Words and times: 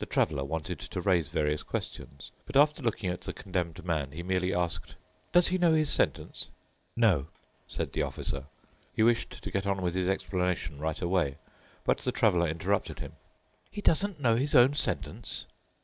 The 0.00 0.06
Traveler 0.06 0.42
wanted 0.42 0.80
to 0.80 1.00
raise 1.00 1.28
various 1.28 1.62
questions, 1.62 2.32
but 2.46 2.56
after 2.56 2.82
looking 2.82 3.10
at 3.10 3.20
the 3.20 3.32
Condemned 3.32 3.84
Man 3.84 4.10
he 4.10 4.24
merely 4.24 4.52
asked, 4.52 4.96
"Does 5.32 5.46
he 5.46 5.56
know 5.56 5.72
his 5.74 5.88
sentence?" 5.88 6.48
"No," 6.96 7.28
said 7.68 7.92
the 7.92 8.02
Officer. 8.02 8.46
He 8.92 9.04
wished 9.04 9.40
to 9.40 9.50
get 9.52 9.64
on 9.64 9.80
with 9.80 9.94
his 9.94 10.08
explanation 10.08 10.78
right 10.78 11.00
away, 11.00 11.38
but 11.84 11.98
the 11.98 12.10
Traveler 12.10 12.48
interrupted 12.48 12.98
him: 12.98 13.12
"He 13.70 13.80
doesn't 13.80 14.18
know 14.18 14.34
his 14.34 14.56
own 14.56 14.74
sentence?" 14.74 15.46